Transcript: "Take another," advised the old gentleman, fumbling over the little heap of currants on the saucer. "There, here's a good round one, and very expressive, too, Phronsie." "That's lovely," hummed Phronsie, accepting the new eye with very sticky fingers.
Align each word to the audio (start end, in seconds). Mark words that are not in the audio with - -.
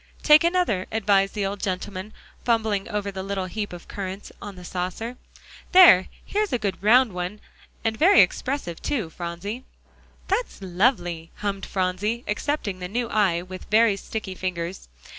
"Take 0.23 0.43
another," 0.43 0.87
advised 0.91 1.35
the 1.35 1.45
old 1.45 1.61
gentleman, 1.61 2.11
fumbling 2.43 2.89
over 2.89 3.11
the 3.11 3.21
little 3.21 3.45
heap 3.45 3.71
of 3.71 3.87
currants 3.87 4.31
on 4.41 4.55
the 4.55 4.65
saucer. 4.65 5.15
"There, 5.73 6.07
here's 6.25 6.51
a 6.51 6.57
good 6.57 6.81
round 6.81 7.13
one, 7.13 7.39
and 7.83 7.95
very 7.95 8.21
expressive, 8.21 8.81
too, 8.81 9.11
Phronsie." 9.11 9.63
"That's 10.27 10.57
lovely," 10.59 11.29
hummed 11.35 11.67
Phronsie, 11.67 12.23
accepting 12.27 12.79
the 12.79 12.87
new 12.87 13.09
eye 13.09 13.43
with 13.43 13.65
very 13.69 13.95
sticky 13.95 14.33
fingers. 14.33 14.89